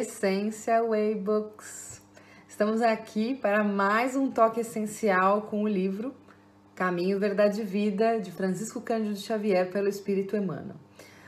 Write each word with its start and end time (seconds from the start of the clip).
Essência 0.00 0.82
Way 0.82 1.14
Books. 1.16 2.00
Estamos 2.48 2.80
aqui 2.80 3.34
para 3.34 3.62
mais 3.62 4.16
um 4.16 4.30
toque 4.30 4.60
essencial 4.60 5.42
com 5.42 5.62
o 5.62 5.68
livro 5.68 6.14
Caminho, 6.74 7.20
Verdade 7.20 7.60
e 7.60 7.64
Vida 7.64 8.18
de 8.18 8.32
Francisco 8.32 8.80
Cândido 8.80 9.16
Xavier 9.16 9.70
pelo 9.70 9.88
Espírito 9.88 10.34
Emmanuel. 10.34 10.76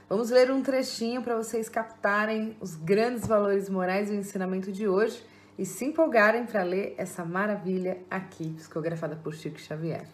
Vamos 0.08 0.30
ler 0.30 0.50
um 0.50 0.62
trechinho 0.62 1.20
para 1.20 1.36
vocês 1.36 1.68
captarem 1.68 2.56
os 2.62 2.74
grandes 2.74 3.26
valores 3.26 3.68
morais 3.68 4.08
do 4.08 4.14
ensinamento 4.14 4.72
de 4.72 4.88
hoje 4.88 5.22
e 5.58 5.66
se 5.66 5.84
empolgarem 5.84 6.46
para 6.46 6.62
ler 6.62 6.94
essa 6.96 7.26
maravilha 7.26 7.98
aqui, 8.10 8.54
psicografada 8.54 9.16
por 9.16 9.34
Chico 9.34 9.60
Xavier. 9.60 10.08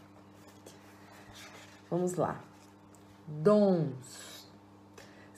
Vamos 1.89 2.15
lá. 2.15 2.43
Dons 3.25 4.28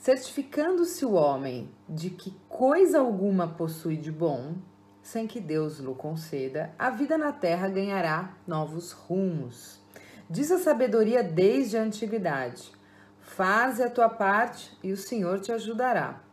certificando-se 0.01 1.05
o 1.05 1.13
homem 1.13 1.69
de 1.87 2.09
que 2.09 2.35
coisa 2.49 2.99
alguma 2.99 3.47
possui 3.47 3.95
de 3.95 4.11
bom, 4.11 4.55
sem 5.03 5.27
que 5.27 5.39
Deus 5.39 5.77
lhe 5.77 5.93
conceda, 5.93 6.73
a 6.77 6.89
vida 6.89 7.19
na 7.19 7.31
terra 7.31 7.69
ganhará 7.69 8.35
novos 8.47 8.91
rumos. 8.91 9.79
Diz 10.27 10.51
a 10.51 10.57
sabedoria 10.57 11.23
desde 11.23 11.77
a 11.77 11.83
antiguidade: 11.83 12.71
Faze 13.19 13.83
a 13.83 13.91
tua 13.91 14.09
parte 14.09 14.75
e 14.83 14.91
o 14.91 14.97
Senhor 14.97 15.39
te 15.39 15.51
ajudará. 15.51 16.23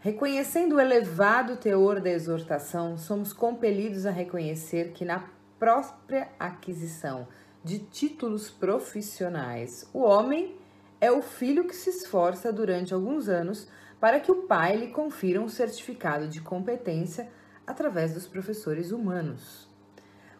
Reconhecendo 0.00 0.76
o 0.76 0.80
elevado 0.80 1.56
teor 1.56 2.00
da 2.00 2.08
exortação, 2.08 2.96
somos 2.96 3.34
compelidos 3.34 4.06
a 4.06 4.10
reconhecer 4.10 4.92
que 4.92 5.04
na 5.04 5.28
própria 5.58 6.28
aquisição 6.38 7.28
de 7.62 7.78
títulos 7.78 8.48
profissionais, 8.48 9.86
o 9.92 10.00
homem 10.00 10.56
é 11.00 11.10
o 11.10 11.22
filho 11.22 11.66
que 11.66 11.74
se 11.74 11.90
esforça 11.90 12.52
durante 12.52 12.92
alguns 12.92 13.28
anos 13.28 13.68
para 14.00 14.20
que 14.20 14.30
o 14.30 14.42
pai 14.42 14.76
lhe 14.76 14.88
confira 14.88 15.40
um 15.40 15.48
certificado 15.48 16.28
de 16.28 16.40
competência 16.40 17.28
através 17.66 18.14
dos 18.14 18.26
professores 18.26 18.92
humanos. 18.92 19.68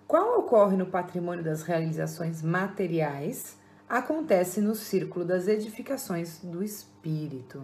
Qual 0.06 0.38
ocorre 0.38 0.76
no 0.76 0.86
patrimônio 0.86 1.44
das 1.44 1.62
realizações 1.62 2.42
materiais, 2.42 3.58
acontece 3.88 4.60
no 4.60 4.74
círculo 4.74 5.24
das 5.24 5.48
edificações 5.48 6.40
do 6.42 6.62
espírito. 6.62 7.62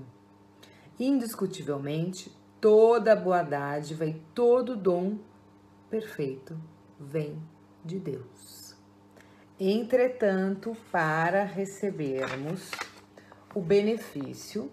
Indiscutivelmente, 0.98 2.34
toda 2.60 3.14
boa 3.16 3.42
dádiva 3.42 4.06
e 4.06 4.14
todo 4.34 4.76
dom 4.76 5.18
perfeito 5.90 6.58
vem 6.98 7.38
de 7.84 7.98
Deus. 7.98 8.63
Entretanto, 9.58 10.77
para 10.91 11.44
recebermos 11.44 12.72
o 13.55 13.61
benefício, 13.61 14.69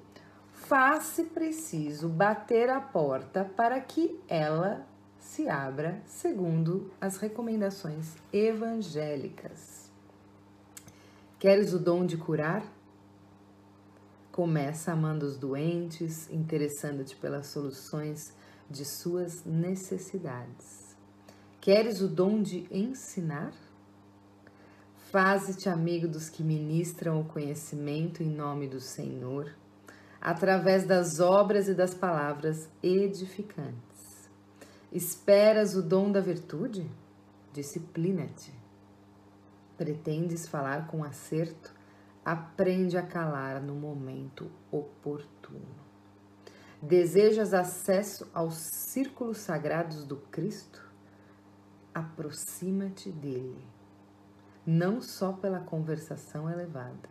faz-se 0.52 1.26
preciso 1.26 2.10
bater 2.10 2.68
a 2.68 2.82
porta 2.82 3.46
para 3.46 3.80
que 3.80 4.20
ela 4.28 4.88
se 5.20 5.48
abra 5.48 6.02
segundo 6.08 6.92
as 7.00 7.18
recomendações 7.18 8.16
evangélicas. 8.34 9.92
Queres 11.38 11.74
o 11.74 11.80
dom 11.80 12.04
de 12.04 12.18
curar? 12.18 12.64
Começa 14.32 14.94
amando 14.94 15.28
os 15.28 15.38
doentes, 15.38 16.28
interessando-te 16.32 17.16
pelas 17.16 17.48
soluções 17.48 18.34
de 18.68 18.84
suas 18.84 19.46
necessidades. 19.46 20.96
Queres 21.60 22.02
o 22.02 22.08
dom 22.08 22.42
de 22.42 22.66
ensinar? 22.72 23.54
Faze-te 25.12 25.68
amigo 25.68 26.08
dos 26.08 26.30
que 26.30 26.42
ministram 26.42 27.20
o 27.20 27.26
conhecimento 27.26 28.24
em 28.24 28.30
nome 28.30 28.66
do 28.66 28.80
Senhor, 28.80 29.54
através 30.22 30.86
das 30.86 31.20
obras 31.20 31.68
e 31.68 31.74
das 31.74 31.94
palavras 31.94 32.70
edificantes. 32.82 34.30
Esperas 34.90 35.76
o 35.76 35.82
dom 35.82 36.14
da 36.14 36.22
virtude? 36.22 36.90
Disciplina-te. 37.52 38.54
Pretendes 39.78 40.48
falar 40.48 40.88
com 40.88 41.04
acerto? 41.04 41.74
Aprende 42.24 42.96
a 42.96 43.06
calar 43.06 43.62
no 43.62 43.76
momento 43.76 44.50
oportuno. 44.72 45.76
Desejas 46.82 47.54
acesso 47.54 48.32
aos 48.34 48.56
círculos 48.56 49.40
sagrados 49.40 50.06
do 50.06 50.16
Cristo? 50.16 50.82
Aproxima-te 51.94 53.12
dele 53.12 53.62
não 54.72 55.02
só 55.02 55.34
pela 55.34 55.60
conversação 55.60 56.50
elevada, 56.50 57.10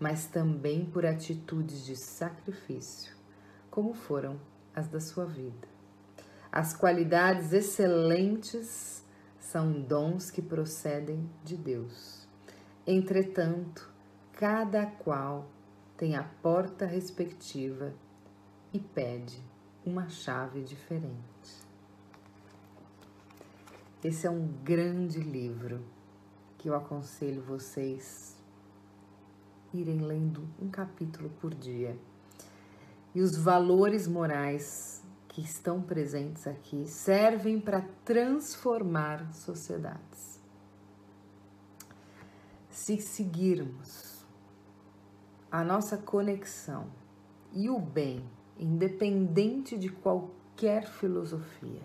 mas 0.00 0.26
também 0.26 0.84
por 0.84 1.06
atitudes 1.06 1.86
de 1.86 1.94
sacrifício, 1.94 3.14
como 3.70 3.94
foram 3.94 4.40
as 4.74 4.88
da 4.88 4.98
sua 4.98 5.24
vida. 5.24 5.68
As 6.50 6.74
qualidades 6.74 7.52
excelentes 7.52 9.06
são 9.38 9.80
dons 9.80 10.28
que 10.28 10.42
procedem 10.42 11.30
de 11.44 11.56
Deus. 11.56 12.26
Entretanto, 12.84 13.88
cada 14.32 14.84
qual 14.84 15.46
tem 15.96 16.16
a 16.16 16.24
porta 16.24 16.84
respectiva 16.84 17.94
e 18.72 18.80
pede 18.80 19.40
uma 19.86 20.08
chave 20.08 20.62
diferente. 20.62 21.62
Esse 24.02 24.26
é 24.26 24.30
um 24.30 24.48
grande 24.64 25.20
livro 25.20 25.84
que 26.62 26.68
eu 26.68 26.76
aconselho 26.76 27.42
vocês 27.42 28.36
irem 29.74 29.98
lendo 29.98 30.48
um 30.60 30.70
capítulo 30.70 31.28
por 31.40 31.52
dia. 31.52 31.98
E 33.12 33.20
os 33.20 33.36
valores 33.36 34.06
morais 34.06 35.02
que 35.26 35.40
estão 35.40 35.82
presentes 35.82 36.46
aqui 36.46 36.86
servem 36.86 37.60
para 37.60 37.82
transformar 38.04 39.34
sociedades. 39.34 40.40
Se 42.70 42.96
seguirmos 43.00 44.24
a 45.50 45.64
nossa 45.64 45.96
conexão 45.98 46.86
e 47.52 47.68
o 47.68 47.80
bem, 47.80 48.24
independente 48.56 49.76
de 49.76 49.88
qualquer 49.88 50.86
filosofia, 50.86 51.82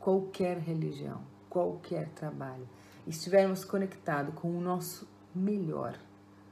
qualquer 0.00 0.58
religião, 0.58 1.22
qualquer 1.48 2.08
trabalho, 2.08 2.68
estivermos 3.06 3.64
conectados 3.64 4.34
com 4.34 4.56
o 4.56 4.60
nosso 4.60 5.08
melhor, 5.34 5.98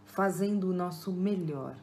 fazendo 0.04 0.70
o 0.70 0.74
nosso 0.74 1.12
melhor, 1.12 1.76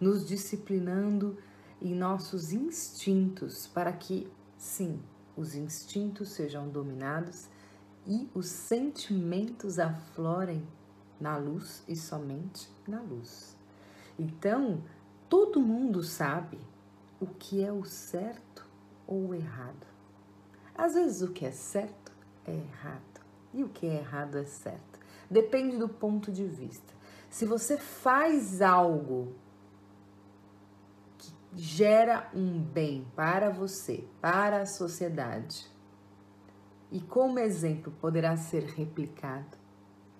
nos 0.00 0.26
disciplinando 0.26 1.38
em 1.80 1.94
nossos 1.94 2.52
instintos 2.52 3.66
para 3.66 3.92
que, 3.92 4.30
sim, 4.56 5.00
os 5.36 5.54
instintos 5.54 6.30
sejam 6.30 6.68
dominados 6.68 7.48
e 8.06 8.28
os 8.34 8.46
sentimentos 8.46 9.78
aflorem 9.78 10.66
na 11.20 11.36
luz 11.36 11.82
e 11.86 11.94
somente 11.94 12.70
na 12.86 13.02
luz. 13.02 13.56
Então, 14.18 14.82
todo 15.28 15.60
mundo 15.60 16.02
sabe 16.02 16.58
o 17.20 17.26
que 17.26 17.62
é 17.62 17.72
o 17.72 17.84
certo 17.84 18.64
ou 19.06 19.28
o 19.28 19.34
errado. 19.34 19.86
Às 20.74 20.94
vezes 20.94 21.22
o 21.22 21.32
que 21.32 21.44
é 21.44 21.50
certo 21.50 22.12
é 22.46 22.54
errado 22.54 23.15
e 23.56 23.64
o 23.64 23.70
que 23.70 23.86
é 23.86 23.96
errado 23.96 24.36
é 24.36 24.44
certo. 24.44 25.00
Depende 25.30 25.78
do 25.78 25.88
ponto 25.88 26.30
de 26.30 26.44
vista. 26.44 26.94
Se 27.30 27.46
você 27.46 27.78
faz 27.78 28.60
algo 28.60 29.34
que 31.16 31.32
gera 31.54 32.30
um 32.34 32.60
bem 32.60 33.06
para 33.16 33.48
você, 33.48 34.06
para 34.20 34.60
a 34.60 34.66
sociedade, 34.66 35.70
e 36.92 37.00
como 37.00 37.38
exemplo 37.38 37.90
poderá 37.98 38.36
ser 38.36 38.64
replicado, 38.64 39.56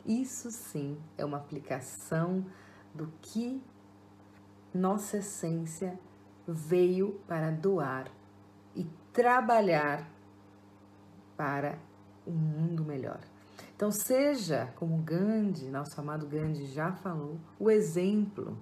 isso 0.06 0.50
sim 0.50 0.98
é 1.18 1.24
uma 1.24 1.36
aplicação 1.36 2.46
do 2.94 3.12
que 3.20 3.62
nossa 4.72 5.18
essência 5.18 5.98
veio 6.48 7.20
para 7.28 7.50
doar 7.50 8.10
e 8.74 8.84
trabalhar 9.12 10.10
para 11.36 11.78
um 12.26 12.32
mundo 12.32 12.84
melhor. 12.84 13.20
Então, 13.74 13.90
seja 13.90 14.72
como 14.76 15.02
Gandhi, 15.02 15.68
nosso 15.68 16.00
amado 16.00 16.26
Gandhi 16.26 16.66
já 16.66 16.92
falou, 16.92 17.38
o 17.58 17.70
exemplo. 17.70 18.56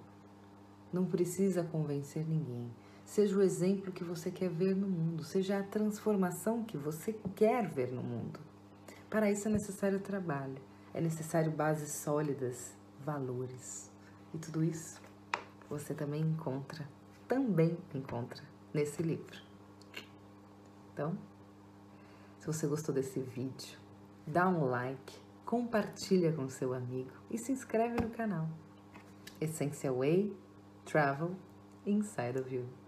Não 0.91 1.05
precisa 1.05 1.63
convencer 1.63 2.25
ninguém. 2.25 2.69
Seja 3.05 3.37
o 3.37 3.41
exemplo 3.41 3.91
que 3.91 4.03
você 4.03 4.31
quer 4.31 4.49
ver 4.49 4.75
no 4.75 4.87
mundo, 4.87 5.23
seja 5.23 5.59
a 5.59 5.63
transformação 5.63 6.63
que 6.63 6.75
você 6.75 7.13
quer 7.35 7.67
ver 7.67 7.91
no 7.91 8.01
mundo. 8.01 8.39
Para 9.09 9.31
isso 9.31 9.47
é 9.47 9.51
necessário 9.51 9.99
trabalho, 9.99 10.57
é 10.93 10.99
necessário 10.99 11.51
bases 11.51 11.93
sólidas, 12.01 12.75
valores. 12.99 13.91
E 14.33 14.37
tudo 14.37 14.63
isso 14.63 14.99
você 15.69 15.93
também 15.93 16.21
encontra, 16.21 16.87
também 17.27 17.77
encontra 17.93 18.43
nesse 18.73 19.01
livro. 19.01 19.39
Então, 20.91 21.17
se 22.45 22.53
você 22.53 22.67
gostou 22.67 22.93
desse 22.93 23.19
vídeo, 23.19 23.79
dá 24.27 24.47
um 24.47 24.65
like, 24.65 25.15
compartilha 25.43 26.31
com 26.31 26.47
seu 26.47 26.75
amigo 26.75 27.09
e 27.31 27.39
se 27.39 27.51
inscreve 27.51 27.99
no 27.99 28.11
canal. 28.11 28.47
Essential 29.41 29.97
Way 29.97 30.31
Travel 30.85 31.35
Inside 31.87 32.39
of 32.39 32.55
You. 32.55 32.84